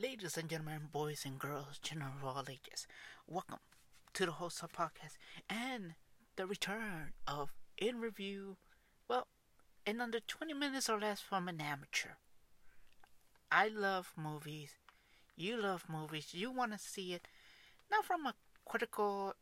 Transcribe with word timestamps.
Ladies 0.00 0.36
and 0.36 0.48
gentlemen, 0.48 0.90
boys 0.92 1.24
and 1.26 1.40
girls, 1.40 1.80
children 1.82 2.12
of 2.16 2.24
all 2.24 2.44
ages, 2.48 2.86
welcome 3.26 3.58
to 4.14 4.26
the 4.26 4.30
Host 4.30 4.62
of 4.62 4.70
Podcast 4.70 5.16
and 5.50 5.94
the 6.36 6.46
return 6.46 7.14
of 7.26 7.52
In 7.76 7.98
Review. 8.00 8.58
Well, 9.08 9.26
in 9.84 10.00
under 10.00 10.20
20 10.20 10.54
minutes 10.54 10.88
or 10.88 11.00
less 11.00 11.20
from 11.20 11.48
an 11.48 11.60
amateur. 11.60 12.10
I 13.50 13.66
love 13.66 14.12
movies. 14.16 14.70
You 15.34 15.60
love 15.60 15.86
movies. 15.88 16.28
You 16.30 16.52
want 16.52 16.74
to 16.74 16.78
see 16.78 17.12
it 17.12 17.26
not 17.90 18.04
from 18.04 18.24
a 18.24 18.34
critical, 18.64 19.34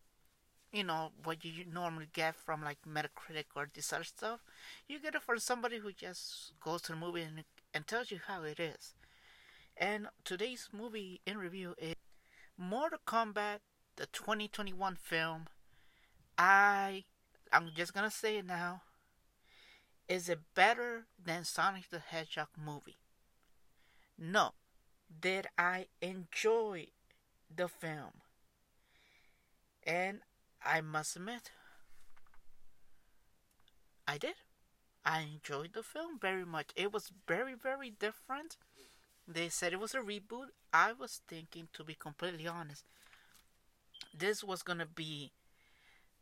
you 0.72 0.84
know, 0.84 1.12
what 1.22 1.44
you 1.44 1.66
normally 1.70 2.08
get 2.14 2.34
from 2.34 2.64
like 2.64 2.78
Metacritic 2.88 3.44
or 3.54 3.68
this 3.74 3.92
other 3.92 4.04
stuff. 4.04 4.40
You 4.88 5.00
get 5.00 5.16
it 5.16 5.22
from 5.22 5.38
somebody 5.38 5.76
who 5.76 5.92
just 5.92 6.52
goes 6.64 6.80
to 6.82 6.92
the 6.92 6.98
movie 6.98 7.20
and, 7.20 7.44
and 7.74 7.86
tells 7.86 8.10
you 8.10 8.20
how 8.26 8.42
it 8.44 8.58
is. 8.58 8.94
And 9.76 10.08
today's 10.24 10.70
movie 10.72 11.20
in 11.26 11.36
review 11.36 11.74
is 11.76 11.96
Mortal 12.56 12.98
Kombat, 13.06 13.58
the 13.96 14.06
2021 14.06 14.96
film. 14.96 15.48
I 16.38 17.04
I'm 17.52 17.70
just 17.74 17.92
gonna 17.92 18.10
say 18.10 18.38
it 18.38 18.46
now. 18.46 18.82
Is 20.08 20.28
it 20.30 20.40
better 20.54 21.06
than 21.22 21.44
Sonic 21.44 21.90
the 21.90 21.98
Hedgehog 21.98 22.48
movie? 22.56 22.96
No. 24.18 24.52
Did 25.20 25.48
I 25.58 25.86
enjoy 26.00 26.88
the 27.54 27.68
film? 27.68 28.22
And 29.86 30.20
I 30.64 30.80
must 30.80 31.16
admit, 31.16 31.50
I 34.08 34.18
did. 34.18 34.34
I 35.04 35.20
enjoyed 35.20 35.74
the 35.74 35.82
film 35.82 36.18
very 36.18 36.44
much. 36.44 36.70
It 36.74 36.92
was 36.92 37.12
very, 37.28 37.54
very 37.54 37.90
different. 37.90 38.56
They 39.28 39.48
said 39.48 39.72
it 39.72 39.80
was 39.80 39.94
a 39.94 39.98
reboot. 39.98 40.48
I 40.72 40.92
was 40.92 41.20
thinking, 41.28 41.68
to 41.74 41.84
be 41.84 41.94
completely 41.94 42.46
honest, 42.46 42.84
this 44.16 44.42
was 44.42 44.62
gonna 44.62 44.86
be 44.86 45.32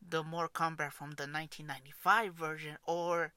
the 0.06 0.22
Mortal 0.22 0.50
Kombat 0.50 0.92
from 0.92 1.12
the 1.12 1.24
1995 1.26 2.34
version 2.34 2.76
or 2.86 3.32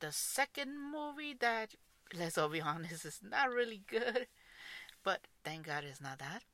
the 0.00 0.12
second 0.12 0.72
movie 0.92 1.34
that, 1.40 1.74
let's 2.14 2.38
all 2.38 2.48
be 2.48 2.60
honest, 2.60 3.04
is 3.04 3.20
not 3.22 3.50
really 3.50 3.82
good. 3.86 4.26
But 5.04 5.26
thank 5.44 5.66
God 5.66 5.84
it's 5.84 6.00
not 6.00 6.20
that. 6.20 6.44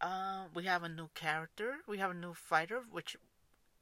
Uh, 0.00 0.44
we 0.54 0.64
have 0.64 0.82
a 0.82 0.88
new 0.88 1.08
character. 1.14 1.78
We 1.86 1.98
have 1.98 2.10
a 2.10 2.14
new 2.14 2.34
fighter, 2.34 2.82
which 2.90 3.16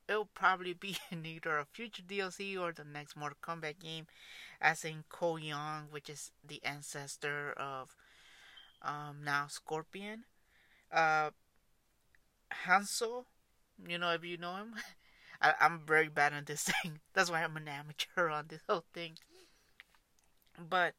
it'll 0.09 0.27
probably 0.27 0.73
be 0.73 0.97
in 1.11 1.25
either 1.27 1.59
a 1.59 1.65
future 1.65 2.03
DLC 2.03 2.59
or 2.59 2.73
the 2.73 2.85
next 2.85 3.17
Mortal 3.17 3.39
Kombat 3.43 3.79
game, 3.81 4.07
as 4.61 4.85
in 4.85 5.05
Cole 5.09 5.39
Young, 5.39 5.89
which 5.91 6.09
is 6.11 6.31
the 6.47 6.63
ancestor 6.65 7.53
of 7.57 7.97
um, 8.83 9.19
now 9.25 9.47
Scorpion. 9.49 10.25
Uh, 10.93 11.31
you 13.87 13.99
know 13.99 14.13
if 14.13 14.25
you 14.25 14.37
know 14.37 14.57
him. 14.57 14.75
I, 15.41 15.55
I'm 15.61 15.81
very 15.87 16.09
bad 16.09 16.33
on 16.33 16.45
this 16.47 16.63
thing. 16.83 17.01
That's 17.13 17.31
why 17.31 17.43
I'm 17.43 17.57
an 17.57 17.69
amateur 17.69 18.31
on 18.31 18.47
this 18.49 18.63
whole 18.69 18.85
thing. 18.95 19.19
But 20.59 20.95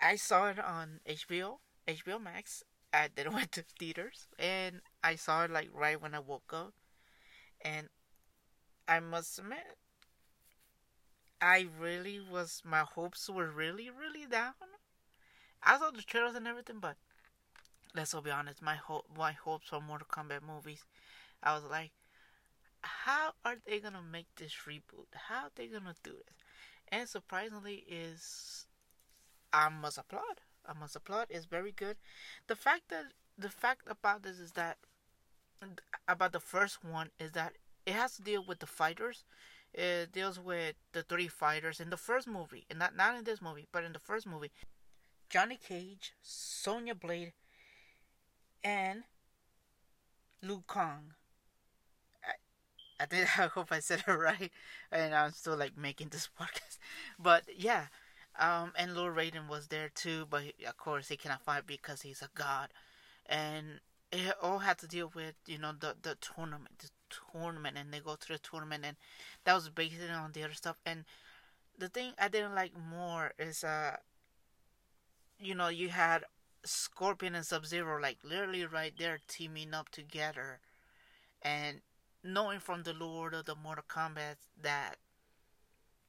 I 0.00 0.16
saw 0.16 0.48
it 0.50 0.58
on 0.58 1.00
HBO, 1.06 1.58
HBO 1.88 2.20
Max. 2.22 2.62
I 2.92 3.08
didn't 3.08 3.34
went 3.34 3.50
to 3.52 3.64
theaters, 3.78 4.28
and 4.38 4.80
I 5.02 5.16
saw 5.16 5.44
it 5.44 5.50
like 5.50 5.68
right 5.72 6.00
when 6.00 6.14
I 6.14 6.20
woke 6.20 6.52
up. 6.52 6.74
And 7.64 7.88
I 8.86 9.00
must 9.00 9.38
admit, 9.38 9.78
I 11.40 11.68
really 11.78 12.20
was. 12.20 12.62
My 12.64 12.80
hopes 12.80 13.28
were 13.28 13.50
really, 13.50 13.90
really 13.90 14.26
down. 14.26 14.54
I 15.62 15.78
saw 15.78 15.90
the 15.90 16.02
trailers 16.02 16.34
and 16.34 16.46
everything, 16.46 16.78
but 16.80 16.96
let's 17.94 18.14
all 18.14 18.22
be 18.22 18.30
honest. 18.30 18.62
My 18.62 18.76
hope, 18.76 19.06
my 19.16 19.32
hopes 19.32 19.68
for 19.68 19.80
Mortal 19.80 20.06
Kombat 20.10 20.42
movies, 20.42 20.84
I 21.42 21.54
was 21.54 21.64
like, 21.64 21.92
how 22.82 23.32
are 23.44 23.56
they 23.66 23.80
gonna 23.80 24.02
make 24.02 24.28
this 24.36 24.54
reboot? 24.68 25.06
How 25.14 25.44
are 25.46 25.52
they 25.54 25.66
gonna 25.68 25.94
do 26.02 26.12
this? 26.12 26.36
And 26.88 27.08
surprisingly, 27.08 27.84
is 27.88 28.66
I 29.52 29.68
must 29.68 29.98
applaud. 29.98 30.42
I 30.66 30.74
must 30.74 30.96
applaud. 30.96 31.28
It's 31.30 31.46
very 31.46 31.72
good. 31.72 31.96
The 32.46 32.56
fact 32.56 32.88
that 32.90 33.06
the 33.38 33.50
fact 33.50 33.82
about 33.88 34.22
this 34.22 34.38
is 34.38 34.52
that 34.52 34.78
about 36.08 36.32
the 36.32 36.40
first 36.40 36.84
one 36.84 37.10
is 37.18 37.32
that 37.32 37.54
it 37.86 37.94
has 37.94 38.16
to 38.16 38.22
deal 38.22 38.44
with 38.44 38.60
the 38.60 38.66
fighters. 38.66 39.24
It 39.72 40.12
deals 40.12 40.38
with 40.38 40.76
the 40.92 41.02
three 41.02 41.28
fighters 41.28 41.80
in 41.80 41.90
the 41.90 41.96
first 41.96 42.28
movie, 42.28 42.66
and 42.70 42.78
not 42.78 42.94
not 42.96 43.16
in 43.16 43.24
this 43.24 43.42
movie, 43.42 43.66
but 43.72 43.84
in 43.84 43.92
the 43.92 43.98
first 43.98 44.26
movie. 44.26 44.52
Johnny 45.30 45.56
Cage, 45.58 46.14
Sonya 46.22 46.94
Blade, 46.94 47.34
and 48.64 49.04
Liu 50.42 50.62
Kang. 50.68 51.14
I, 53.00 53.04
I 53.04 53.06
I 53.44 53.46
hope 53.48 53.72
I 53.72 53.80
said 53.80 54.04
it 54.06 54.10
right, 54.12 54.50
and 54.90 55.14
I'm 55.14 55.32
still 55.32 55.56
like 55.56 55.76
making 55.76 56.08
this 56.08 56.28
podcast. 56.40 56.78
But 57.18 57.44
yeah, 57.56 57.86
um, 58.38 58.72
and 58.76 58.94
Lord 58.94 59.16
Raiden 59.16 59.48
was 59.48 59.68
there 59.68 59.90
too, 59.94 60.26
but 60.30 60.42
of 60.66 60.76
course 60.76 61.08
he 61.08 61.16
cannot 61.16 61.42
fight 61.42 61.66
because 61.66 62.02
he's 62.02 62.22
a 62.22 62.28
god, 62.34 62.70
and 63.26 63.80
it 64.14 64.34
all 64.40 64.58
had 64.58 64.78
to 64.78 64.86
deal 64.86 65.10
with 65.14 65.34
you 65.46 65.58
know 65.58 65.72
the 65.78 65.96
the 66.00 66.16
tournament, 66.16 66.78
the 66.78 66.90
tournament, 67.32 67.76
and 67.76 67.92
they 67.92 68.00
go 68.00 68.16
to 68.16 68.28
the 68.28 68.38
tournament, 68.38 68.84
and 68.86 68.96
that 69.44 69.54
was 69.54 69.68
based 69.68 69.96
on 70.10 70.32
the 70.32 70.44
other 70.44 70.54
stuff. 70.54 70.76
And 70.86 71.04
the 71.78 71.88
thing 71.88 72.12
I 72.18 72.28
didn't 72.28 72.54
like 72.54 72.72
more 72.90 73.32
is 73.38 73.64
uh 73.64 73.96
you 75.38 75.54
know, 75.54 75.68
you 75.68 75.88
had 75.88 76.24
Scorpion 76.64 77.34
and 77.34 77.44
Sub 77.44 77.66
Zero 77.66 78.00
like 78.00 78.18
literally 78.22 78.64
right 78.64 78.94
there 78.98 79.18
teaming 79.28 79.74
up 79.74 79.90
together, 79.90 80.60
and 81.42 81.80
knowing 82.22 82.60
from 82.60 82.82
the 82.82 82.94
Lord 82.94 83.34
of 83.34 83.44
the 83.44 83.54
Mortal 83.54 83.84
Kombat 83.88 84.36
that 84.62 84.96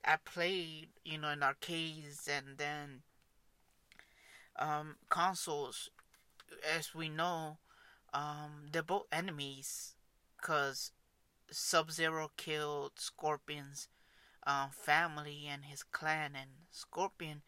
I 0.05 0.17
played, 0.23 0.89
you 1.03 1.17
know, 1.17 1.29
in 1.29 1.43
arcades 1.43 2.29
and 2.31 2.57
then 2.57 3.01
um, 4.57 4.95
consoles, 5.09 5.89
as 6.77 6.95
we 6.95 7.09
know, 7.09 7.57
um, 8.15 8.69
they're 8.71 8.81
both 8.81 9.05
enemies, 9.11 9.95
cause 10.41 10.91
Sub 11.51 11.91
Zero 11.91 12.31
killed 12.37 12.93
Scorpion's 12.95 13.89
um, 14.47 14.69
family 14.71 15.47
and 15.51 15.65
his 15.65 15.83
clan, 15.83 16.31
and 16.33 16.49
Scorpion 16.71 17.41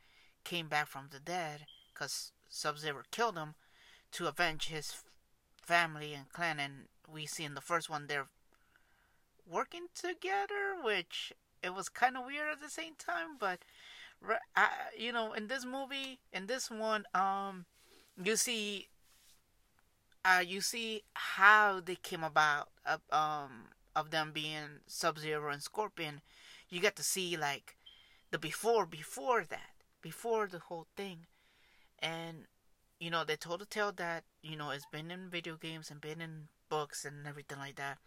came 0.43 0.67
back 0.67 0.87
from 0.87 1.07
the 1.11 1.19
dead 1.19 1.65
because 1.93 2.31
Sub 2.49 2.77
Zero 2.77 3.03
killed 3.11 3.37
him 3.37 3.55
to 4.11 4.27
avenge 4.27 4.67
his 4.67 4.93
family 5.61 6.13
and 6.13 6.29
clan. 6.29 6.59
And 6.59 6.73
we 7.11 7.25
see 7.25 7.43
in 7.43 7.55
the 7.55 7.61
first 7.61 7.89
one 7.89 8.07
they're 8.07 8.27
working 9.49 9.87
together, 9.95 10.75
which 10.83 11.31
it 11.63 11.73
was 11.73 11.89
kind 11.89 12.17
of 12.17 12.25
weird 12.25 12.51
at 12.51 12.61
the 12.61 12.69
same 12.69 12.93
time. 12.97 13.37
But 13.39 13.59
I, 14.55 14.67
you 14.97 15.11
know, 15.13 15.33
in 15.33 15.47
this 15.47 15.65
movie, 15.65 16.19
in 16.33 16.47
this 16.47 16.69
one, 16.69 17.05
um, 17.13 17.65
you 18.21 18.35
see, 18.35 18.89
uh, 20.27 20.41
you 20.41 20.59
see 20.61 21.03
how 21.13 21.79
they 21.79 21.95
came 21.95 22.23
about, 22.23 22.69
uh, 22.85 22.97
um, 23.15 23.69
of 23.95 24.11
them 24.11 24.31
being 24.33 24.81
Sub 24.85 25.17
Zero 25.17 25.51
and 25.51 25.63
Scorpion. 25.63 26.21
You 26.69 26.81
get 26.81 26.95
to 26.97 27.03
see 27.03 27.37
like 27.37 27.77
the 28.31 28.37
before, 28.37 28.85
before 28.85 29.43
that 29.45 29.77
before 30.01 30.47
the 30.47 30.59
whole 30.59 30.87
thing. 30.95 31.25
And, 31.99 32.45
you 32.99 33.09
know, 33.09 33.23
they 33.23 33.35
told 33.35 33.61
a 33.61 33.65
tale 33.65 33.91
that, 33.97 34.23
you 34.41 34.55
know, 34.55 34.69
it's 34.69 34.85
been 34.91 35.11
in 35.11 35.29
video 35.29 35.55
games 35.55 35.91
and 35.91 35.99
been 35.99 36.21
in 36.21 36.47
books 36.69 37.05
and 37.05 37.27
everything 37.27 37.57
like 37.59 37.75
that. 37.75 37.97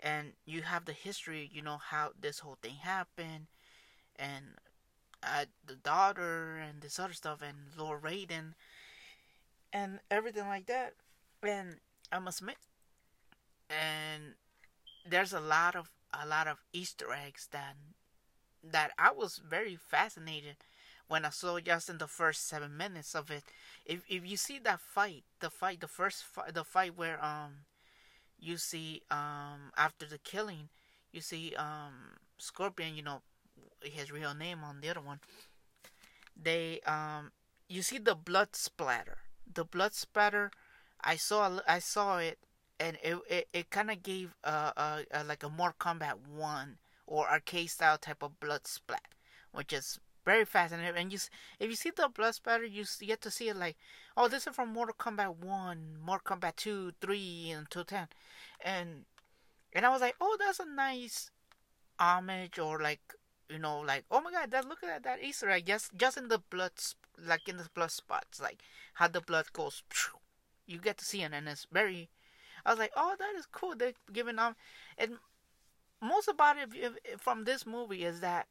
And 0.00 0.32
you 0.44 0.62
have 0.62 0.84
the 0.84 0.92
history, 0.92 1.48
you 1.52 1.62
know, 1.62 1.78
how 1.78 2.10
this 2.20 2.40
whole 2.40 2.58
thing 2.60 2.76
happened. 2.82 3.46
And 4.16 4.44
uh, 5.22 5.46
the 5.66 5.76
daughter 5.76 6.56
and 6.56 6.82
this 6.82 6.98
other 6.98 7.14
stuff 7.14 7.40
and 7.40 7.56
Lord 7.78 8.02
Raiden 8.02 8.54
and 9.74 10.00
everything 10.10 10.48
like 10.48 10.66
that. 10.68 10.94
And 11.44 11.80
I 12.12 12.20
must 12.20 12.40
admit, 12.40 12.58
and 13.70 14.34
there's 15.08 15.32
a 15.32 15.40
lot 15.40 15.76
of 15.76 15.90
a 16.12 16.26
lot 16.26 16.48
of 16.48 16.58
Easter 16.72 17.12
eggs 17.12 17.48
that 17.52 17.76
that 18.64 18.92
I 18.98 19.12
was 19.12 19.38
very 19.38 19.76
fascinated 19.76 20.56
when 21.08 21.24
I 21.24 21.30
saw 21.30 21.60
just 21.60 21.88
in 21.90 21.98
the 21.98 22.08
first 22.08 22.48
seven 22.48 22.76
minutes 22.76 23.14
of 23.14 23.30
it. 23.30 23.44
If 23.86 24.04
if 24.08 24.26
you 24.26 24.36
see 24.36 24.58
that 24.60 24.80
fight, 24.80 25.24
the 25.40 25.50
fight, 25.50 25.80
the 25.80 25.88
first 25.88 26.24
fight, 26.24 26.54
the 26.54 26.64
fight 26.64 26.96
where 26.96 27.22
um, 27.24 27.66
you 28.40 28.58
see 28.58 29.02
um 29.10 29.72
after 29.76 30.06
the 30.06 30.18
killing, 30.18 30.70
you 31.12 31.20
see 31.20 31.54
um 31.56 32.18
Scorpion, 32.38 32.96
you 32.96 33.02
know, 33.02 33.22
his 33.82 34.12
real 34.12 34.34
name 34.34 34.64
on 34.64 34.80
the 34.80 34.90
other 34.90 35.02
one. 35.02 35.20
They 36.36 36.80
um, 36.82 37.32
you 37.68 37.82
see 37.82 37.98
the 37.98 38.14
blood 38.14 38.54
splatter. 38.54 39.18
The 39.52 39.64
blood 39.64 39.94
splatter, 39.94 40.50
I 41.00 41.16
saw 41.16 41.60
I 41.68 41.78
saw 41.78 42.18
it, 42.18 42.38
and 42.80 42.98
it 43.02 43.18
it, 43.28 43.48
it 43.52 43.70
kind 43.70 43.90
of 43.90 44.02
gave 44.02 44.34
uh 44.44 44.72
like 45.26 45.42
a 45.42 45.48
Mortal 45.48 45.76
Kombat 45.78 46.26
one 46.28 46.78
or 47.06 47.28
arcade 47.28 47.70
style 47.70 47.98
type 47.98 48.22
of 48.22 48.40
blood 48.40 48.66
splat, 48.66 49.08
which 49.52 49.72
is 49.72 50.00
very 50.24 50.46
and 50.54 50.72
and 50.72 51.12
you 51.12 51.18
if 51.60 51.68
you 51.70 51.76
see 51.76 51.90
the 51.90 52.08
blood 52.08 52.34
spatter, 52.34 52.64
you 52.64 52.84
get 53.00 53.20
to 53.20 53.30
see 53.30 53.48
it 53.48 53.56
like, 53.56 53.76
oh, 54.16 54.28
this 54.28 54.46
is 54.46 54.54
from 54.54 54.72
Mortal 54.72 54.94
Kombat 54.98 55.36
One, 55.36 55.96
Mortal 56.04 56.36
Kombat 56.36 56.56
Two, 56.56 56.92
Three, 57.00 57.50
and 57.50 57.70
Two 57.70 57.84
Ten, 57.84 58.08
and 58.60 59.04
and 59.72 59.84
I 59.84 59.90
was 59.90 60.00
like, 60.00 60.16
oh, 60.20 60.36
that's 60.38 60.60
a 60.60 60.66
nice 60.66 61.30
homage 61.98 62.58
or 62.58 62.80
like 62.80 63.14
you 63.48 63.58
know 63.58 63.80
like 63.80 64.04
oh 64.10 64.20
my 64.20 64.30
god 64.30 64.50
that 64.50 64.68
look 64.68 64.82
at 64.82 65.02
that, 65.02 65.22
Easter 65.22 65.50
egg 65.50 65.66
just 65.66 65.94
just 65.96 66.16
in 66.16 66.28
the 66.28 66.38
blood 66.38 66.72
like 67.26 67.48
in 67.48 67.56
the 67.56 67.68
blood 67.74 67.90
spots 67.90 68.40
like 68.40 68.60
how 68.94 69.08
the 69.08 69.20
blood 69.20 69.52
goes 69.52 69.82
you 70.66 70.78
get 70.78 70.98
to 70.98 71.04
see 71.04 71.22
it 71.22 71.32
and 71.32 71.48
it's 71.48 71.66
very 71.70 72.08
I 72.64 72.70
was 72.70 72.78
like 72.78 72.92
oh 72.96 73.14
that 73.18 73.34
is 73.38 73.46
cool 73.46 73.74
they're 73.76 73.92
giving 74.12 74.38
off 74.38 74.54
and 74.96 75.18
most 76.00 76.28
about 76.28 76.56
it 76.58 77.20
from 77.20 77.44
this 77.44 77.66
movie 77.66 78.04
is 78.04 78.20
that 78.20 78.46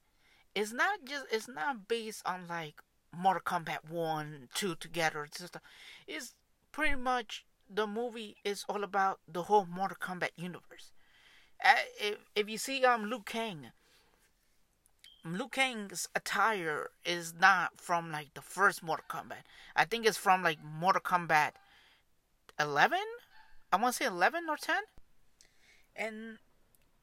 it's 0.55 0.71
not 0.71 0.99
just 1.05 1.25
it's 1.31 1.47
not 1.47 1.87
based 1.87 2.21
on 2.25 2.47
like 2.47 2.75
Mortal 3.15 3.41
Kombat 3.43 3.89
one 3.89 4.49
two 4.53 4.75
together 4.75 5.23
it's 5.23 5.43
it's 6.07 6.35
pretty 6.71 6.95
much 6.95 7.45
the 7.69 7.87
movie 7.87 8.35
is 8.43 8.65
all 8.69 8.83
about 8.83 9.19
the 9.27 9.43
whole 9.43 9.65
Mortal 9.65 9.97
Kombat 9.99 10.29
universe. 10.35 10.91
If, 11.99 12.17
if 12.35 12.49
you 12.49 12.57
see 12.57 12.83
um 12.83 13.09
Liu 13.09 13.21
Kang, 13.25 13.71
Liu 15.25 15.47
Kang's 15.47 16.09
attire 16.15 16.89
is 17.05 17.33
not 17.33 17.79
from 17.79 18.11
like 18.11 18.33
the 18.33 18.41
first 18.41 18.83
Mortal 18.83 19.05
Kombat. 19.09 19.43
I 19.75 19.85
think 19.85 20.05
it's 20.05 20.17
from 20.17 20.43
like 20.43 20.59
Mortal 20.63 21.01
Kombat 21.01 21.51
11. 22.59 22.99
I 23.71 23.77
want 23.77 23.95
to 23.95 24.03
say 24.03 24.05
11 24.05 24.45
or 24.49 24.57
10. 24.57 24.75
And 25.95 26.37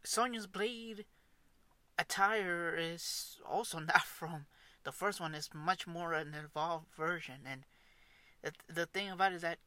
Sonya's 0.05 0.47
blade 0.47 1.07
attire 1.99 2.77
is 2.79 3.39
also 3.49 3.79
not 3.81 4.03
from 4.03 4.47
the 4.85 4.93
first 4.93 5.21
one. 5.21 5.35
It's 5.35 5.51
much 5.55 5.87
more 5.87 6.13
an 6.13 6.35
evolved 6.35 6.89
version. 6.95 7.47
And 7.47 7.63
the, 8.43 8.53
the 8.73 8.87
thing 8.87 9.11
about 9.11 9.33
it 9.33 9.37
is 9.37 9.43
that 9.43 9.59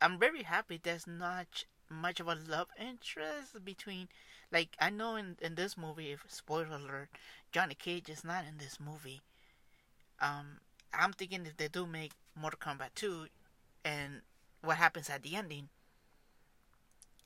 I'm 0.00 0.18
very 0.18 0.44
happy 0.44 0.80
there's 0.82 1.06
not 1.06 1.64
much 1.92 2.20
of 2.20 2.28
a 2.28 2.34
love 2.34 2.68
interest 2.78 3.64
between 3.64 4.08
like 4.50 4.76
I 4.80 4.90
know 4.90 5.16
in 5.16 5.36
in 5.40 5.54
this 5.54 5.76
movie 5.76 6.12
if 6.12 6.24
spoiler 6.28 6.76
alert 6.76 7.10
Johnny 7.52 7.74
Cage 7.74 8.08
is 8.08 8.24
not 8.24 8.44
in 8.46 8.58
this 8.58 8.80
movie. 8.80 9.22
Um 10.20 10.60
I'm 10.94 11.12
thinking 11.12 11.46
if 11.46 11.56
they 11.58 11.68
do 11.68 11.86
make 11.86 12.12
Mortal 12.34 12.58
Kombat 12.58 12.94
2 12.94 13.28
and 13.84 14.22
what 14.62 14.78
happens 14.78 15.10
at 15.10 15.22
the 15.22 15.36
ending 15.36 15.68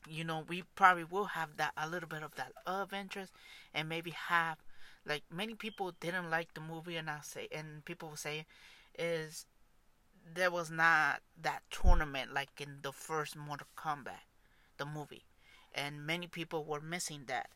you 0.09 0.23
know 0.23 0.43
we 0.47 0.63
probably 0.75 1.03
will 1.03 1.25
have 1.25 1.57
that 1.57 1.73
a 1.77 1.87
little 1.87 2.09
bit 2.09 2.23
of 2.23 2.35
that 2.35 2.53
love 2.65 2.93
interest 2.93 3.31
and 3.73 3.89
maybe 3.89 4.11
have 4.11 4.57
like 5.05 5.23
many 5.31 5.53
people 5.55 5.93
didn't 5.99 6.29
like 6.29 6.53
the 6.53 6.61
movie 6.61 6.95
and 6.95 7.09
I 7.09 7.19
say 7.21 7.47
and 7.51 7.83
people 7.85 8.09
will 8.09 8.15
say 8.15 8.45
is 8.97 9.45
there 10.33 10.51
was 10.51 10.69
not 10.71 11.21
that 11.41 11.63
tournament 11.71 12.33
like 12.33 12.49
in 12.59 12.79
the 12.81 12.91
first 12.91 13.35
Mortal 13.35 13.67
Kombat 13.77 14.25
the 14.77 14.85
movie, 14.85 15.25
and 15.73 16.05
many 16.05 16.27
people 16.27 16.63
were 16.65 16.81
missing 16.81 17.23
that. 17.27 17.49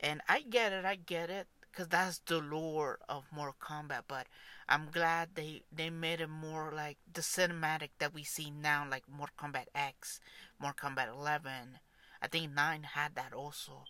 And 0.00 0.20
I 0.28 0.40
get 0.42 0.72
it, 0.72 0.84
I 0.84 0.96
get 0.96 1.30
it, 1.30 1.46
because 1.70 1.88
that's 1.88 2.18
the 2.20 2.38
lore 2.38 2.98
of 3.08 3.24
Mortal 3.32 3.56
Kombat. 3.60 4.02
But 4.08 4.26
I'm 4.68 4.88
glad 4.90 5.30
they 5.34 5.62
they 5.72 5.90
made 5.90 6.20
it 6.20 6.28
more 6.28 6.72
like 6.74 6.98
the 7.12 7.20
cinematic 7.20 7.90
that 7.98 8.14
we 8.14 8.24
see 8.24 8.50
now, 8.50 8.86
like 8.90 9.04
Mortal 9.08 9.36
Kombat 9.38 9.66
X, 9.74 10.20
Mortal 10.60 10.90
Kombat 10.90 11.08
11. 11.12 11.78
I 12.22 12.26
think 12.28 12.52
nine 12.52 12.82
had 12.82 13.14
that 13.14 13.32
also, 13.32 13.84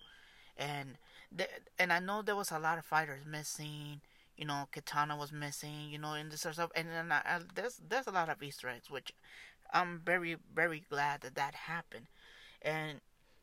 and 0.56 0.98
the, 1.32 1.48
and 1.78 1.92
I 1.92 1.98
know 2.00 2.22
there 2.22 2.36
was 2.36 2.50
a 2.50 2.58
lot 2.58 2.78
of 2.78 2.84
fighters 2.84 3.24
missing. 3.26 4.00
You 4.36 4.46
know, 4.46 4.68
Kitana 4.72 5.18
was 5.18 5.32
missing. 5.32 5.90
You 5.90 5.98
know, 5.98 6.14
and 6.14 6.30
this 6.30 6.46
or 6.46 6.52
stuff, 6.52 6.70
and 6.74 6.88
then 6.88 7.12
I, 7.12 7.18
I, 7.24 7.40
there's 7.54 7.80
there's 7.88 8.06
a 8.06 8.12
lot 8.12 8.28
of 8.28 8.42
Easter 8.42 8.68
eggs, 8.68 8.90
which 8.90 9.12
I'm 9.72 10.00
very 10.04 10.36
very 10.54 10.84
glad 10.88 11.22
that 11.22 11.34
that 11.36 11.54
happened 11.54 12.06
and 12.62 13.00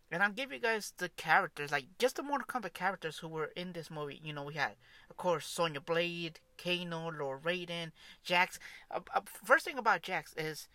and 0.09 0.23
I'll 0.23 0.31
give 0.31 0.53
you 0.53 0.59
guys 0.59 0.93
the 0.97 1.09
characters, 1.09 1.71
like 1.71 1.85
just 1.99 2.15
the 2.15 2.23
Mortal 2.23 2.47
Kombat 2.47 2.73
characters 2.73 3.17
who 3.17 3.27
were 3.27 3.51
in 3.57 3.73
this 3.73 3.91
movie. 3.91 4.21
You 4.23 4.31
know, 4.31 4.43
we 4.43 4.53
had, 4.53 4.75
of 5.09 5.17
course, 5.17 5.45
Sonya 5.45 5.81
Blade, 5.81 6.39
Kano, 6.57 7.11
Lord 7.11 7.43
Raiden, 7.43 7.91
Jax. 8.23 8.57
Uh, 8.89 9.01
uh, 9.13 9.21
first 9.43 9.65
thing 9.65 9.77
about 9.77 10.01
Jax 10.03 10.33
is, 10.37 10.69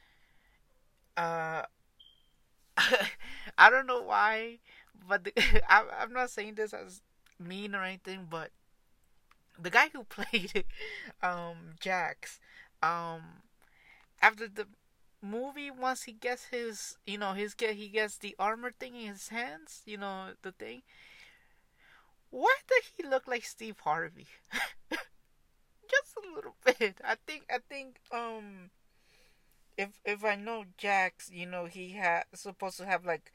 uh, 1.17 1.63
I 2.77 3.71
don't 3.71 3.87
know 3.87 4.03
why, 4.03 4.59
but 5.09 5.25
the, 5.25 5.33
I, 5.71 5.85
I'm 5.99 6.13
not 6.13 6.31
saying 6.31 6.57
this 6.57 6.75
as 6.75 7.01
mean 7.39 7.75
or 7.75 7.83
anything, 7.83 8.27
but 8.29 8.51
the 9.59 9.71
guy 9.71 9.89
who 9.93 10.05
played 10.09 10.65
um 11.23 11.75
Jax, 11.81 12.39
um, 12.83 13.23
after 14.21 14.47
the 14.47 14.67
movie 15.23 15.71
once 15.71 16.05
he 16.05 16.13
gets 16.13 16.47
his 16.47 16.99
you 17.07 17.19
know 17.19 17.33
his 17.35 17.55
get 17.55 17.77
he 17.77 17.89
gets 17.89 18.19
the 18.19 18.35
armor 18.39 18.73
thing 18.73 18.97
in 18.97 19.09
his 19.09 19.29
hands 19.29 19.83
you 19.87 19.97
know 19.97 20.33
the 20.43 20.53
thing. 20.53 20.83
Why 22.31 22.57
did 22.67 22.83
he 22.97 23.05
look 23.05 23.29
like 23.29 23.45
steve 23.45 23.79
harvey? 23.79 24.27
Just 25.89 26.17
a 26.17 26.35
little 26.35 26.57
bit. 26.65 27.01
I 27.05 27.17
think 27.27 27.45
i 27.51 27.59
think 27.59 27.99
um 28.11 28.71
if 29.77 30.01
if 30.05 30.25
i 30.25 30.35
know 30.35 30.65
jax 30.77 31.31
you 31.31 31.47
know 31.47 31.65
he 31.67 31.93
had 31.93 32.25
supposed 32.35 32.77
to 32.77 32.87
have 32.87 33.05
like 33.05 33.33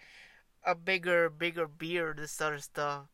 a 0.66 0.76
bigger 0.76 1.30
bigger 1.30 1.68
beard 1.68 2.18
this 2.18 2.32
sort 2.32 2.56
of 2.56 2.64
stuff 2.64 3.08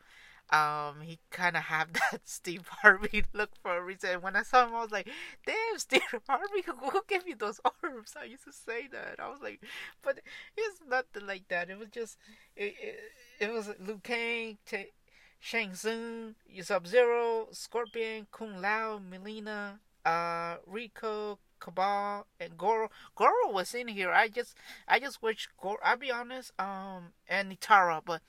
um, 0.54 1.02
he 1.02 1.20
kind 1.32 1.58
of 1.58 1.64
have 1.64 1.94
that 2.12 2.22
Steve 2.26 2.68
Harvey 2.68 3.26
look 3.34 3.52
for 3.62 3.78
a 3.78 3.84
reason. 3.84 4.22
When 4.22 4.36
I 4.36 4.44
saw 4.44 4.68
him, 4.68 4.76
I 4.76 4.82
was 4.82 4.92
like, 4.92 5.10
"Damn, 5.46 5.78
Steve 5.78 6.02
Harvey, 6.30 6.64
who 6.92 7.02
gave 7.08 7.28
you 7.28 7.36
those 7.36 7.60
arms?" 7.84 8.14
I 8.20 8.26
used 8.26 8.46
to 8.46 8.54
say 8.54 8.88
that. 8.92 9.16
I 9.20 9.30
was 9.30 9.40
like, 9.42 9.62
but 10.04 10.20
it's 10.58 10.80
nothing 10.88 11.28
like 11.28 11.48
that. 11.50 11.70
It 11.70 11.80
was 11.80 11.90
just, 11.90 12.18
it, 12.56 12.76
it, 12.82 13.00
it 13.40 13.52
was 13.54 13.70
Liu 13.80 14.00
Kang, 14.04 14.58
T- 14.66 14.92
Shang 15.40 15.74
Tsung, 15.76 16.36
Sub 16.62 16.88
Zero, 16.88 17.48
Scorpion, 17.52 18.28
Kung 18.32 18.62
Lao, 18.62 19.00
Mileena, 19.00 19.80
uh, 20.06 20.58
Reiko, 20.72 21.38
Kabal, 21.60 22.26
and 22.40 22.58
Goro. 22.58 22.90
Goro 23.16 23.52
was 23.52 23.74
in 23.74 23.88
here. 23.90 24.12
I 24.12 24.28
just, 24.28 24.56
I 24.88 25.00
just 25.00 25.22
wish 25.22 25.50
Goro. 25.62 25.78
I'll 25.84 25.98
be 25.98 26.12
honest. 26.12 26.52
Um, 26.60 27.14
and 27.28 27.52
Nitara, 27.52 28.02
but 28.06 28.22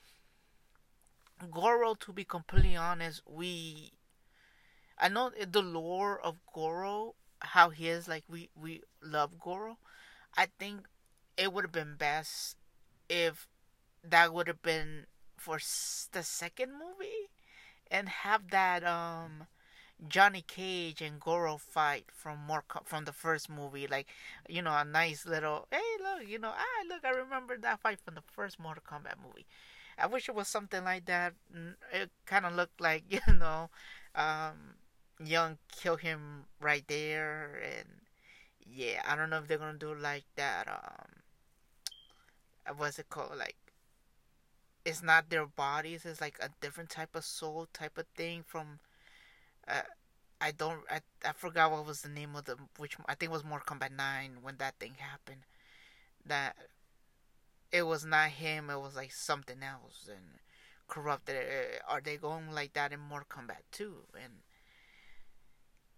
Goro, 1.51 1.95
to 1.95 2.13
be 2.13 2.25
completely 2.25 2.75
honest, 2.77 3.23
we 3.25 3.93
I 4.99 5.09
know 5.09 5.31
the 5.31 5.63
lore 5.63 6.21
of 6.21 6.39
Goro, 6.53 7.15
how 7.41 7.71
he 7.71 7.89
is 7.89 8.09
like 8.09 8.25
we 8.29 8.51
we 8.57 8.83
love 9.01 9.39
Goro. 9.39 9.79
I 10.37 10.47
think 10.59 10.87
it 11.37 11.53
would 11.53 11.65
have 11.65 11.73
been 11.73 11.97
best 11.97 12.57
if 13.09 13.49
that 14.05 14.33
would 14.35 14.49
have 14.49 14.63
been 14.63 15.07
for 15.37 15.59
the 16.13 16.23
second 16.25 16.73
movie 16.75 17.31
and 17.91 18.09
have 18.09 18.51
that 18.51 18.85
um 18.85 19.47
Johnny 20.09 20.43
Cage 20.43 21.03
and 21.03 21.21
Goro 21.21 21.59
fight 21.59 22.07
from 22.13 22.39
more 22.41 22.65
from 22.85 23.05
the 23.07 23.13
first 23.13 23.49
movie, 23.51 23.87
like 23.89 24.09
you 24.49 24.63
know 24.63 24.77
a 24.77 24.85
nice 24.85 25.27
little 25.27 25.69
hey 25.73 25.83
look 26.03 26.29
you 26.29 26.39
know 26.39 26.53
ah 26.57 26.83
look 26.89 27.05
I 27.05 27.11
remember 27.11 27.59
that 27.59 27.81
fight 27.81 28.01
from 28.01 28.15
the 28.17 28.23
first 28.23 28.59
Mortal 28.61 28.85
Kombat 28.89 29.17
movie, 29.23 29.47
I 29.99 30.07
wish 30.07 30.29
it 30.29 30.35
was 30.35 30.49
something 30.49 30.85
like 30.85 31.07
that. 31.07 31.35
It 31.93 32.11
kind 32.27 32.47
of 32.47 32.55
looked 32.55 32.81
like 32.81 33.05
you 33.11 33.21
know, 33.35 33.71
um, 34.15 34.77
Young 35.25 35.59
kill 35.71 35.97
him 35.97 36.45
right 36.61 36.85
there, 36.89 37.61
and 37.63 37.89
yeah, 38.67 39.03
I 39.07 39.17
don't 39.17 39.31
know 39.31 39.39
if 39.39 39.49
they're 39.49 39.59
gonna 39.59 39.79
do 39.79 39.95
like 39.95 40.25
that. 40.37 40.69
Um, 40.69 41.23
what's 42.77 42.99
it 42.99 43.09
called? 43.09 43.37
Like, 43.39 43.57
it's 44.85 45.03
not 45.03 45.31
their 45.31 45.47
bodies. 45.47 46.05
It's 46.05 46.21
like 46.21 46.37
a 46.41 46.51
different 46.61 46.91
type 46.91 47.15
of 47.15 47.25
soul 47.25 47.67
type 47.73 47.99
of 47.99 48.07
thing 48.17 48.43
from. 48.47 48.79
Uh, 49.69 49.83
I 50.41 50.51
don't. 50.53 50.81
I 50.91 51.01
I 51.25 51.33
forgot 51.33 51.71
what 51.73 51.87
was 51.87 52.03
the 52.03 52.09
name 52.09 52.35
of 52.37 52.45
the 52.47 52.57
which 52.79 52.97
I 53.07 53.15
think 53.15 53.31
was 53.33 53.45
Mortal 53.45 53.77
Kombat 53.77 53.93
Nine 53.97 54.39
when 54.43 54.57
that 54.59 54.75
thing 54.81 54.95
happened. 54.99 55.43
That 56.27 56.57
it 57.75 57.83
was 57.83 58.05
not 58.05 58.29
him. 58.31 58.71
It 58.71 58.79
was 58.79 58.95
like 58.95 59.11
something 59.11 59.61
else 59.61 60.09
and 60.09 60.39
corrupted. 60.87 61.35
Uh, 61.37 61.93
are 61.93 62.01
they 62.01 62.17
going 62.17 62.53
like 62.53 62.73
that 62.75 62.93
in 62.93 63.01
Mortal 63.01 63.27
Kombat 63.29 63.63
too? 63.73 64.07
And 64.15 64.35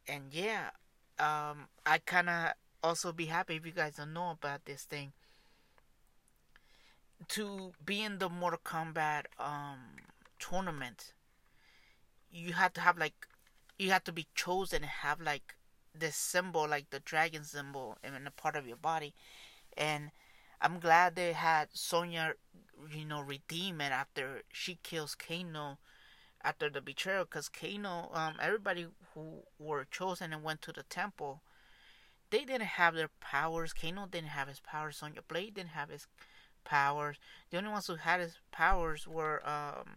and 0.09 0.33
yeah, 0.33 0.71
um, 1.18 1.68
I 1.85 1.99
kind 1.99 2.30
of 2.30 2.52
also 2.83 3.12
be 3.12 3.26
happy 3.26 3.56
if 3.56 3.66
you 3.66 3.73
guys 3.73 3.97
don't 3.97 4.14
know 4.14 4.30
about 4.30 4.64
this 4.64 4.85
thing. 4.85 5.12
To 7.28 7.73
be 7.85 8.02
in 8.02 8.18
the 8.18 8.30
Mortal 8.30 8.61
Kombat 8.64 9.25
um 9.38 9.80
tournament, 10.38 11.12
you 12.30 12.54
have 12.54 12.73
to 12.73 12.80
have 12.80 12.97
like 12.97 13.28
you 13.78 13.90
have 13.90 14.04
to 14.04 14.12
be 14.12 14.28
chosen 14.35 14.83
and 14.83 14.90
have 15.02 15.21
like 15.21 15.56
this 15.95 16.16
symbol, 16.16 16.66
like 16.66 16.88
the 16.88 17.00
dragon 17.00 17.45
symbol, 17.45 17.99
in 18.02 18.26
a 18.26 18.30
part 18.30 18.56
of 18.56 18.66
your 18.66 18.78
body, 18.78 19.12
and 19.76 20.11
I'm 20.60 20.78
glad 20.80 21.14
they 21.14 21.32
had 21.32 21.68
Sonya, 21.72 22.34
you 22.90 23.04
know, 23.04 23.20
redeem 23.20 23.80
it 23.80 23.92
after 23.92 24.42
she 24.52 24.78
kills 24.82 25.14
Kano 25.14 25.78
after 26.42 26.70
the 26.70 26.80
betrayal 26.80 27.25
because 27.25 27.48
Kano, 27.48 28.10
um, 28.12 28.34
everybody 28.40 28.86
who 29.14 29.42
were 29.58 29.86
chosen 29.90 30.32
and 30.32 30.42
went 30.42 30.62
to 30.62 30.72
the 30.72 30.84
temple, 30.84 31.42
they 32.30 32.44
didn't 32.44 32.62
have 32.62 32.94
their 32.94 33.10
powers. 33.20 33.72
Kano 33.72 34.06
didn't 34.06 34.28
have 34.28 34.48
his 34.48 34.60
powers. 34.60 34.98
Sonya 34.98 35.22
Blade 35.26 35.54
didn't 35.54 35.70
have 35.70 35.90
his 35.90 36.06
powers. 36.64 37.16
The 37.50 37.58
only 37.58 37.70
ones 37.70 37.88
who 37.88 37.96
had 37.96 38.20
his 38.20 38.38
powers 38.52 39.06
were 39.08 39.42
um, 39.48 39.96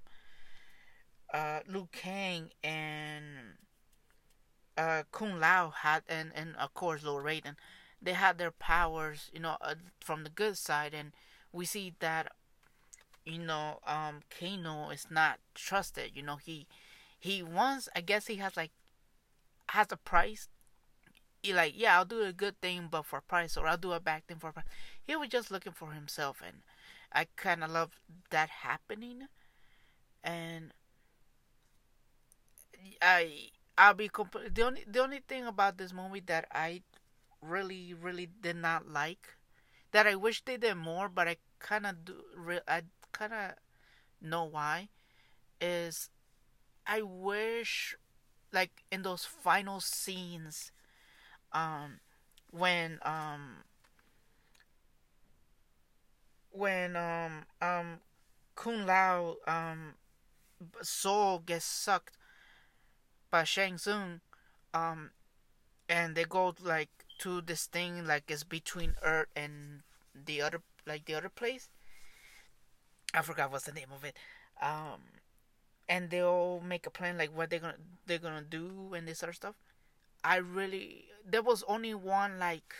uh, 1.33 1.59
Liu 1.67 1.87
Kang 1.91 2.49
and 2.63 3.25
uh, 4.77 5.03
Kung 5.11 5.39
Lao 5.39 5.69
had, 5.69 6.03
and, 6.07 6.31
and 6.33 6.55
of 6.55 6.73
course 6.73 7.03
Lord 7.03 7.25
Raiden. 7.25 7.55
They 8.01 8.13
had 8.13 8.37
their 8.37 8.51
powers, 8.51 9.29
you 9.33 9.39
know, 9.39 9.57
uh, 9.61 9.75
from 10.01 10.23
the 10.23 10.29
good 10.29 10.57
side, 10.57 10.93
and 10.93 11.13
we 11.51 11.65
see 11.65 11.95
that, 11.99 12.31
you 13.25 13.39
know, 13.39 13.79
um, 13.87 14.21
Kano 14.29 14.89
is 14.91 15.07
not 15.11 15.39
trusted. 15.55 16.11
You 16.15 16.23
know, 16.23 16.37
he 16.37 16.67
he 17.19 17.43
wants. 17.43 17.89
I 17.95 18.01
guess 18.01 18.27
he 18.27 18.37
has 18.37 18.57
like 18.57 18.71
has 19.69 19.87
a 19.91 19.97
price. 19.97 20.49
He 21.43 21.53
like, 21.53 21.73
yeah, 21.77 21.97
I'll 21.97 22.05
do 22.05 22.23
a 22.23 22.33
good 22.33 22.59
thing, 22.61 22.87
but 22.91 23.05
for 23.05 23.21
price, 23.21 23.57
or 23.57 23.67
I'll 23.67 23.77
do 23.77 23.93
a 23.93 23.99
bad 23.99 24.27
thing 24.27 24.39
for 24.39 24.51
price. 24.51 24.65
He 25.03 25.15
was 25.15 25.29
just 25.29 25.51
looking 25.51 25.73
for 25.73 25.93
himself, 25.93 26.41
and 26.45 26.57
I 27.13 27.27
kind 27.37 27.63
of 27.63 27.71
love 27.71 27.99
that 28.31 28.49
happening. 28.49 29.27
And 30.23 30.73
I 33.01 33.49
I'll 33.77 33.93
be 33.93 34.09
compl- 34.09 34.53
the 34.53 34.61
only 34.63 34.83
the 34.87 34.99
only 35.01 35.19
thing 35.19 35.45
about 35.45 35.77
this 35.77 35.93
movie 35.93 36.19
that 36.27 36.47
I 36.51 36.81
really 37.41 37.93
really 37.93 38.27
did 38.27 38.55
not 38.57 38.87
like. 38.87 39.37
That 39.91 40.07
I 40.07 40.15
wish 40.15 40.43
they 40.45 40.57
did 40.57 40.75
more, 40.75 41.09
but 41.09 41.27
I 41.27 41.37
kind 41.59 41.85
of 41.85 42.05
do 42.05 42.15
I 42.67 42.83
kind 43.11 43.33
of 43.33 43.51
know 44.21 44.45
why 44.45 44.89
is 45.61 46.09
I 46.87 47.01
wish 47.03 47.95
like 48.53 48.83
in 48.91 49.03
those 49.03 49.25
final 49.25 49.79
scenes 49.81 50.71
um 51.53 51.99
when 52.51 52.99
um 53.03 53.63
when 56.51 56.95
um 56.95 57.45
um 57.61 57.99
Kung 58.55 58.85
Lao 58.85 59.37
um 59.47 59.95
soul 60.81 61.39
gets 61.39 61.65
sucked 61.65 62.17
by 63.31 63.43
Shang 63.43 63.77
Tsung, 63.77 64.21
um, 64.73 65.11
and 65.89 66.15
they 66.15 66.25
go 66.25 66.55
like 66.61 66.98
to 67.19 67.41
this 67.41 67.65
thing 67.65 68.05
like 68.05 68.23
it's 68.29 68.43
between 68.43 68.95
Earth 69.03 69.27
and 69.35 69.81
the 70.13 70.41
other 70.41 70.61
like 70.85 71.05
the 71.05 71.15
other 71.15 71.29
place. 71.29 71.69
I 73.13 73.21
forgot 73.21 73.51
what's 73.51 73.65
the 73.65 73.71
name 73.71 73.91
of 73.95 74.03
it. 74.03 74.15
Um, 74.61 75.01
and 75.87 76.09
they'll 76.09 76.61
make 76.61 76.85
a 76.85 76.91
plan 76.91 77.17
like 77.17 77.35
what 77.35 77.49
they're 77.49 77.59
gonna 77.59 77.77
they're 78.05 78.19
gonna 78.19 78.41
do 78.41 78.93
and 78.93 79.07
this 79.07 79.23
other 79.23 79.33
stuff. 79.33 79.55
I 80.23 80.37
really 80.37 81.05
there 81.25 81.41
was 81.41 81.63
only 81.67 81.93
one 81.93 82.39
like 82.39 82.73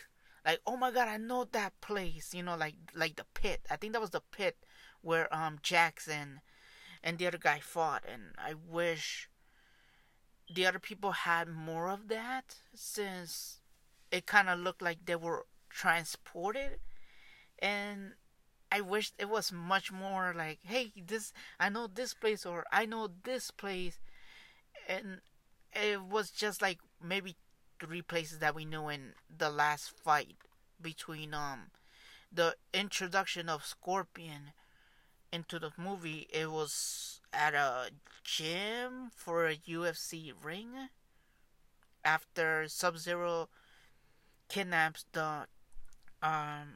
like 0.44 0.60
oh 0.66 0.76
my 0.76 0.90
god 0.90 1.08
I 1.08 1.16
know 1.16 1.44
that 1.52 1.80
place 1.80 2.32
you 2.34 2.42
know 2.42 2.56
like 2.56 2.74
like 2.94 3.16
the 3.16 3.26
pit 3.34 3.60
I 3.70 3.76
think 3.76 3.92
that 3.92 4.00
was 4.00 4.10
the 4.10 4.22
pit 4.32 4.56
where 5.02 5.32
um 5.34 5.58
Jackson 5.62 6.40
and 7.02 7.18
the 7.18 7.26
other 7.26 7.38
guy 7.38 7.60
fought 7.60 8.04
and 8.10 8.34
I 8.38 8.54
wish 8.54 9.28
the 10.52 10.66
other 10.66 10.78
people 10.78 11.12
had 11.12 11.48
more 11.48 11.88
of 11.88 12.08
that 12.08 12.56
since 12.74 13.59
it 14.10 14.26
kind 14.26 14.48
of 14.48 14.58
looked 14.58 14.82
like 14.82 15.06
they 15.06 15.16
were 15.16 15.46
transported. 15.68 16.80
And 17.58 18.14
I 18.72 18.80
wish 18.80 19.12
it 19.18 19.28
was 19.28 19.52
much 19.52 19.92
more 19.92 20.32
like 20.36 20.60
hey 20.64 20.92
this 20.96 21.32
I 21.58 21.68
know 21.68 21.86
this 21.88 22.14
place 22.14 22.46
or 22.46 22.64
I 22.72 22.86
know 22.86 23.08
this 23.24 23.50
place. 23.50 23.98
And 24.88 25.20
it 25.72 26.02
was 26.02 26.30
just 26.30 26.62
like 26.62 26.78
maybe 27.02 27.36
three 27.80 28.02
places 28.02 28.38
that 28.40 28.54
we 28.54 28.64
knew 28.64 28.88
in 28.88 29.14
the 29.34 29.50
last 29.50 29.90
fight 29.90 30.36
between 30.80 31.34
um 31.34 31.70
the 32.32 32.56
introduction 32.74 33.48
of 33.48 33.64
Scorpion 33.66 34.52
into 35.32 35.58
the 35.58 35.72
movie. 35.76 36.28
It 36.32 36.50
was 36.50 37.20
at 37.32 37.54
a 37.54 37.90
gym 38.24 39.10
for 39.14 39.46
a 39.46 39.56
UFC 39.56 40.32
ring 40.42 40.88
after 42.04 42.68
Sub 42.68 42.98
Zero 42.98 43.48
kidnaps 44.50 45.06
the 45.12 45.46
um 46.22 46.68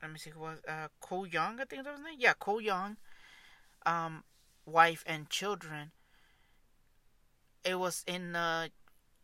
let 0.00 0.12
me 0.12 0.18
see 0.18 0.30
who 0.30 0.40
was 0.40 0.60
uh 0.68 0.88
Cole 1.00 1.26
Young 1.26 1.60
I 1.60 1.64
think 1.64 1.84
that 1.84 1.90
was 1.90 2.00
his 2.00 2.06
name? 2.06 2.18
Yeah 2.18 2.34
Cole 2.38 2.60
Young 2.60 2.96
um 3.84 4.24
wife 4.64 5.04
and 5.06 5.28
children. 5.28 5.90
It 7.64 7.78
was 7.78 8.04
in 8.06 8.34
a 8.36 8.70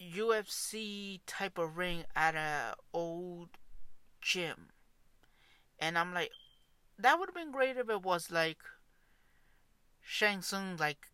UFC 0.01 1.21
type 1.27 1.59
of 1.59 1.79
ring 1.79 2.05
at 2.17 2.35
a 2.35 2.75
old 2.93 3.51
gym. 4.21 4.69
And 5.79 5.97
I'm 5.97 6.13
like 6.13 6.31
that 6.99 7.19
would 7.19 7.29
have 7.29 7.35
been 7.35 7.53
great 7.53 7.77
if 7.77 7.89
it 7.89 8.03
was 8.03 8.31
like 8.31 8.59
Shang 10.03 10.43
Tsung 10.43 10.77
like 10.77 11.09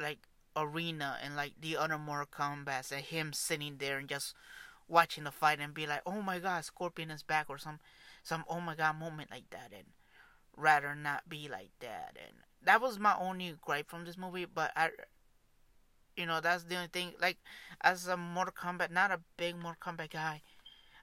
like 0.00 0.20
arena 0.56 1.18
and 1.22 1.36
like 1.36 1.52
the 1.60 1.76
other 1.76 1.98
Mortal 1.98 2.26
Kombat 2.26 2.90
and 2.90 3.04
him 3.04 3.32
sitting 3.32 3.76
there 3.78 3.98
and 3.98 4.08
just 4.08 4.34
watching 4.88 5.24
the 5.24 5.30
fight 5.30 5.60
and 5.60 5.74
be 5.74 5.86
like, 5.86 6.02
oh 6.06 6.22
my 6.22 6.38
god, 6.38 6.64
Scorpion 6.64 7.10
is 7.10 7.22
back 7.22 7.46
or 7.48 7.58
some 7.58 7.78
some 8.22 8.44
oh 8.48 8.60
my 8.60 8.74
god 8.74 8.96
moment 8.98 9.30
like 9.30 9.48
that 9.50 9.70
and 9.72 9.86
rather 10.56 10.94
not 10.94 11.28
be 11.28 11.48
like 11.48 11.70
that. 11.80 12.16
And 12.16 12.36
that 12.62 12.80
was 12.80 12.98
my 12.98 13.16
only 13.18 13.54
gripe 13.60 13.88
from 13.88 14.04
this 14.04 14.18
movie 14.18 14.46
but 14.46 14.72
I 14.76 14.90
you 16.16 16.26
know 16.26 16.40
that's 16.40 16.64
the 16.64 16.76
only 16.76 16.88
thing 16.88 17.12
like 17.20 17.38
as 17.80 18.08
a 18.08 18.16
Mortal 18.16 18.52
Kombat 18.52 18.90
not 18.90 19.12
a 19.12 19.20
big 19.36 19.54
Mortal 19.56 19.92
Kombat 19.92 20.10
guy 20.10 20.42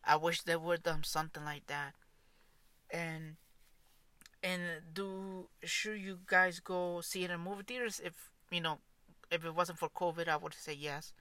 I 0.03 0.15
wish 0.17 0.41
they 0.41 0.55
would 0.55 0.83
done 0.83 1.03
something 1.03 1.43
like 1.43 1.65
that. 1.67 1.95
And 2.91 3.37
and 4.43 4.61
do 4.93 5.47
should 5.63 5.99
you 5.99 6.19
guys 6.27 6.59
go 6.59 7.01
see 7.01 7.23
it 7.23 7.31
in 7.31 7.39
movie 7.39 7.63
theaters? 7.63 7.99
If 8.03 8.29
you 8.51 8.61
know 8.61 8.79
if 9.31 9.43
it 9.43 9.55
wasn't 9.55 9.79
for 9.79 9.89
COVID 9.89 10.27
I 10.27 10.37
would 10.37 10.53
say 10.53 10.73
yes 10.73 11.13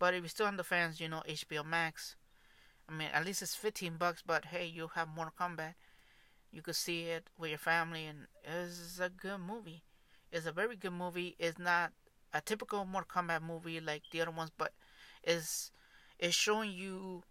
but 0.00 0.14
if 0.14 0.22
you're 0.22 0.28
still 0.28 0.46
on 0.46 0.56
the 0.56 0.64
fans 0.64 1.00
you 1.00 1.08
know 1.08 1.22
HBO 1.28 1.64
Max 1.64 2.16
I 2.88 2.92
mean 2.92 3.08
at 3.12 3.24
least 3.24 3.42
it's 3.42 3.54
15 3.54 3.94
bucks 3.96 4.24
but 4.26 4.46
hey 4.46 4.66
you 4.66 4.90
have 4.96 5.06
Mortal 5.14 5.34
Kombat 5.38 5.74
you 6.50 6.62
could 6.62 6.74
see 6.74 7.02
it 7.02 7.30
with 7.38 7.50
your 7.50 7.58
family 7.58 8.06
and 8.06 8.26
it's 8.42 8.98
a 8.98 9.08
good 9.08 9.38
movie 9.38 9.84
it's 10.32 10.46
a 10.46 10.52
very 10.52 10.74
good 10.74 10.92
movie 10.94 11.36
it's 11.38 11.60
not 11.60 11.92
a 12.34 12.40
typical 12.40 12.84
Mortal 12.84 13.22
Kombat 13.22 13.42
movie 13.42 13.78
like 13.78 14.02
the 14.10 14.20
other 14.20 14.32
ones 14.32 14.50
but 14.58 14.72
it's 15.22 15.70
it's 16.18 16.34
showing 16.34 16.72
you 16.72 17.22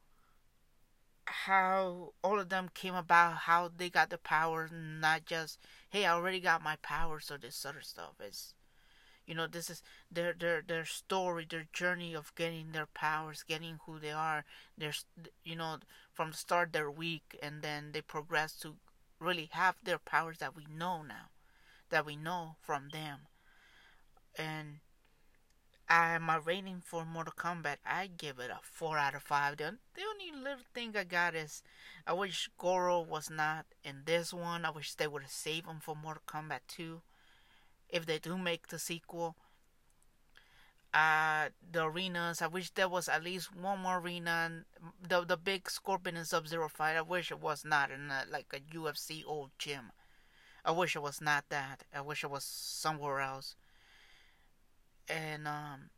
how 1.29 2.13
all 2.23 2.39
of 2.39 2.49
them 2.49 2.69
came 2.73 2.95
about, 2.95 3.37
how 3.37 3.69
they 3.75 3.89
got 3.89 4.09
the 4.09 4.17
powers, 4.17 4.71
not 4.73 5.25
just 5.25 5.59
hey, 5.89 6.05
I 6.05 6.13
already 6.13 6.39
got 6.39 6.63
my 6.63 6.75
powers 6.77 7.31
or 7.31 7.37
this 7.37 7.65
other 7.65 7.81
stuff. 7.81 8.13
It's 8.19 8.53
you 9.29 9.35
know, 9.35 9.45
this 9.45 9.69
is 9.69 9.83
their 10.11 10.33
their 10.33 10.63
their 10.67 10.85
story, 10.85 11.45
their 11.47 11.67
journey 11.71 12.15
of 12.15 12.33
getting 12.33 12.71
their 12.71 12.87
powers, 12.87 13.43
getting 13.47 13.79
who 13.85 13.99
they 13.99 14.11
are. 14.11 14.43
Their 14.75 14.93
you 15.43 15.55
know, 15.55 15.77
from 16.11 16.31
the 16.31 16.37
start 16.37 16.73
they're 16.73 16.89
weak 16.89 17.37
and 17.43 17.61
then 17.61 17.91
they 17.91 18.01
progress 18.01 18.53
to 18.61 18.77
really 19.19 19.49
have 19.51 19.75
their 19.83 19.99
powers 19.99 20.39
that 20.39 20.55
we 20.55 20.65
know 20.65 21.03
now, 21.03 21.29
that 21.91 22.07
we 22.07 22.15
know 22.15 22.55
from 22.59 22.89
them. 22.89 23.27
And 24.35 24.79
I 25.87 26.17
my 26.17 26.37
rating 26.37 26.81
for 26.83 27.05
Mortal 27.05 27.33
Kombat, 27.37 27.77
I 27.85 28.07
give 28.07 28.39
it 28.39 28.49
a 28.49 28.57
four 28.63 28.97
out 28.97 29.13
of 29.13 29.21
five. 29.21 29.57
The, 29.57 29.77
the 29.93 30.01
only 30.09 30.31
little 30.43 30.65
thing 30.73 30.97
I 30.97 31.03
got 31.03 31.35
is 31.35 31.61
I 32.07 32.13
wish 32.13 32.49
Goro 32.57 32.99
was 32.99 33.29
not 33.29 33.67
in 33.83 34.01
this 34.05 34.33
one. 34.33 34.65
I 34.65 34.71
wish 34.71 34.95
they 34.95 35.07
would 35.07 35.21
have 35.21 35.31
saved 35.31 35.67
him 35.67 35.81
for 35.81 35.95
Mortal 35.95 36.23
Kombat 36.25 36.61
2. 36.67 37.03
If 37.89 38.05
they 38.05 38.19
do 38.19 38.37
make 38.37 38.67
the 38.67 38.79
sequel, 38.79 39.35
uh, 40.93 41.49
the 41.71 41.83
arenas. 41.85 42.41
I 42.41 42.47
wish 42.47 42.71
there 42.71 42.89
was 42.89 43.07
at 43.09 43.23
least 43.23 43.55
one 43.55 43.79
more 43.79 43.99
arena. 43.99 44.63
The 45.07 45.23
the 45.25 45.37
big 45.37 45.69
Scorpion 45.69 46.17
and 46.17 46.27
Sub 46.27 46.47
Zero 46.47 46.67
fight. 46.69 46.97
I 46.97 47.01
wish 47.01 47.31
it 47.31 47.39
was 47.39 47.63
not 47.65 47.91
in 47.91 48.09
a, 48.11 48.25
like 48.29 48.47
a 48.53 48.59
UFC 48.75 49.23
old 49.25 49.51
gym. 49.57 49.91
I 50.65 50.71
wish 50.71 50.95
it 50.95 51.01
was 51.01 51.21
not 51.21 51.45
that. 51.49 51.83
I 51.93 52.01
wish 52.01 52.23
it 52.23 52.31
was 52.31 52.43
somewhere 52.43 53.19
else 53.21 53.55
and 55.07 55.47
um 55.47 55.89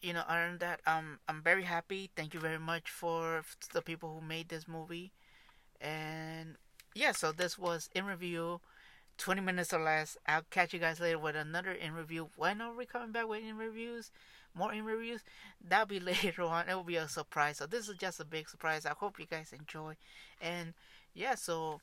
you 0.00 0.12
know 0.12 0.22
other 0.28 0.48
than 0.48 0.58
that 0.58 0.80
um 0.86 1.18
i'm 1.28 1.42
very 1.42 1.64
happy 1.64 2.10
thank 2.16 2.32
you 2.32 2.40
very 2.40 2.58
much 2.58 2.90
for 2.90 3.42
the 3.72 3.82
people 3.82 4.14
who 4.18 4.26
made 4.26 4.48
this 4.48 4.66
movie 4.66 5.12
and 5.80 6.56
yeah 6.94 7.12
so 7.12 7.32
this 7.32 7.58
was 7.58 7.90
in 7.94 8.04
review 8.06 8.60
20 9.20 9.40
minutes 9.40 9.72
or 9.72 9.80
less 9.80 10.16
i'll 10.26 10.42
catch 10.50 10.72
you 10.72 10.80
guys 10.80 10.98
later 10.98 11.18
with 11.18 11.36
another 11.36 11.72
in 11.72 11.92
review 11.92 12.28
when 12.36 12.60
are 12.60 12.74
we 12.74 12.86
coming 12.86 13.12
back 13.12 13.28
with 13.28 13.42
in 13.42 13.56
reviews 13.56 14.10
more 14.54 14.72
in 14.72 14.84
reviews 14.84 15.20
that'll 15.66 15.86
be 15.86 16.00
later 16.12 16.42
on 16.42 16.68
it 16.68 16.74
will 16.74 16.82
be 16.82 16.96
a 16.96 17.06
surprise 17.06 17.58
so 17.58 17.66
this 17.66 17.88
is 17.88 17.96
just 17.96 18.18
a 18.18 18.24
big 18.24 18.48
surprise 18.48 18.86
i 18.86 18.90
hope 18.90 19.18
you 19.18 19.26
guys 19.26 19.52
enjoy 19.52 19.94
and 20.40 20.74
yeah 21.14 21.34
so 21.34 21.80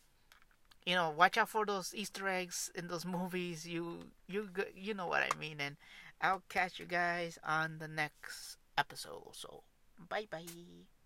you 0.88 0.96
know, 0.96 1.10
watch 1.10 1.38
out 1.38 1.50
for 1.50 1.66
those 1.66 1.94
Easter 1.94 2.30
eggs 2.30 2.72
in 2.74 2.88
those 2.88 3.06
movies. 3.18 3.68
You 3.68 4.08
you 4.26 4.50
you 4.74 4.94
know 4.94 5.08
what 5.08 5.22
I 5.22 5.38
mean. 5.38 5.58
And 5.60 5.76
I'll 6.22 6.44
catch 6.48 6.80
you 6.80 6.86
guys 6.86 7.38
on 7.44 7.80
the 7.80 7.90
next 7.90 8.56
episode. 8.78 9.34
So 9.34 9.64
bye 10.10 10.28
bye. 10.32 10.97